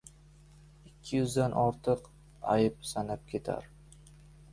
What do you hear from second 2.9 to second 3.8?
sanab ketar.